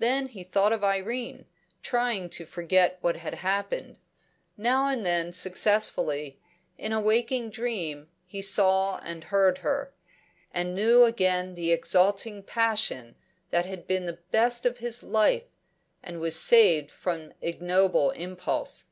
Then 0.00 0.26
he 0.26 0.42
thought 0.42 0.72
of 0.72 0.82
Irene, 0.82 1.44
trying 1.80 2.28
to 2.30 2.44
forget 2.44 2.98
what 3.02 3.14
had 3.14 3.34
happened. 3.34 3.98
Now 4.56 4.88
and 4.88 5.06
then 5.06 5.32
successfully; 5.32 6.40
in 6.76 6.92
a 6.92 6.98
waking 7.00 7.50
dream 7.50 8.08
he 8.26 8.42
saw 8.42 8.98
and 8.98 9.22
heard 9.22 9.58
her, 9.58 9.92
and 10.52 10.74
knew 10.74 11.04
again 11.04 11.54
the 11.54 11.70
exalting 11.70 12.42
passion 12.42 13.14
that 13.50 13.64
had 13.64 13.86
been 13.86 14.06
the 14.06 14.18
best 14.32 14.66
of 14.66 14.78
his 14.78 15.04
life, 15.04 15.44
and 16.02 16.18
was 16.18 16.34
saved 16.34 16.90
from 16.90 17.32
ignoble 17.40 18.10
impulse. 18.10 18.86